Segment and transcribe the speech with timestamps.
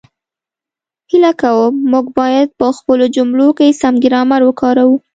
[1.11, 4.95] هیله کووم، موږ باید په خپلو جملو کې سم ګرامر وکاروو